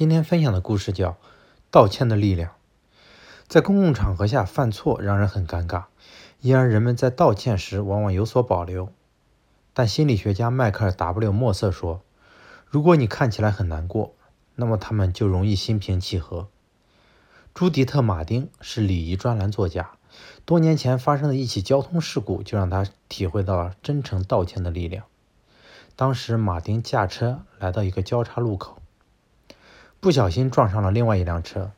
[0.00, 1.10] 今天分享的故事叫
[1.70, 2.52] 《道歉的力量》。
[3.46, 5.84] 在公共场合下犯错让人很尴尬，
[6.40, 8.90] 因而人们在道歉时往往有所保留。
[9.74, 12.00] 但心理学家迈克尔 ·W· 莫瑟说
[12.64, 14.14] ：“如果你看起来很难过，
[14.54, 16.48] 那么他们就容易心平气和。”
[17.52, 19.90] 朱迪特·马丁是礼仪专栏作家，
[20.46, 25.04] 多年前发生的一起交通事故就让他体会到了真诚道歉的力量。
[25.94, 28.78] 当时，马丁驾车来到一个交叉路口。
[30.00, 31.72] 不小心撞上了另外一辆车，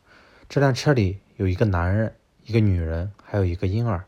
[0.49, 4.05] 这辆车里有一个男人、一个女人，还有一个婴儿。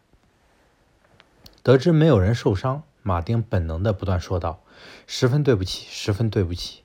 [1.65, 4.61] 得知没有人受伤，马丁本能的不断说道
[5.09, 6.85] ：“十分对不起，十分对不起。”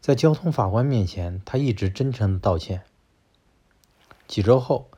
[0.00, 2.82] 在交通法官面前，他一直真诚的道歉。
[4.28, 4.90] 几周后，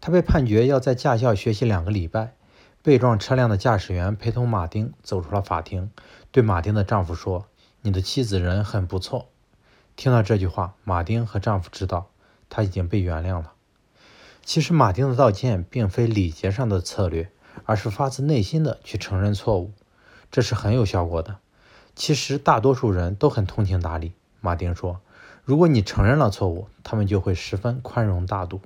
[0.00, 2.34] 他被判决要在驾校学习两个礼拜。
[2.82, 5.90] 被撞车辆的驾驶员陪同马丁走出了法庭，
[6.32, 7.46] 对马丁的丈夫说
[7.82, 9.28] ：“你的妻子人很不错。”
[9.96, 12.10] 听到这句话，马丁和丈夫知道
[12.50, 13.52] 他已经被原谅了。
[14.44, 17.30] 其实，马丁的道歉并非礼节上的策略，
[17.64, 19.72] 而是发自内心的去承认错误，
[20.30, 21.38] 这是很有效果的。
[21.94, 24.12] 其实，大多数人都很通情达理。
[24.40, 25.00] 马丁说
[25.44, 28.60] ：“如果你承认了错误，他们就会十分宽容大度。”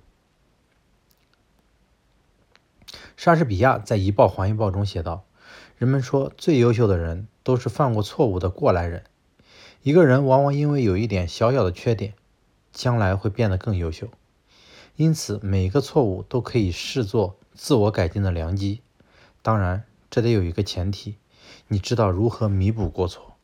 [3.16, 5.24] 莎士比亚在《一报还一报》中写道
[5.76, 9.04] ：“人们说，最优秀的人都是犯过错误的过来人。”
[9.82, 12.14] 一个人往往因为有一点小小的缺点，
[12.72, 14.08] 将来会变得更优秀。
[14.96, 18.82] 因此，每一个错误都可以视作自我改进的良机。
[19.40, 21.16] 当然，这得有一个前提：
[21.68, 23.37] 你知道如何弥补过错。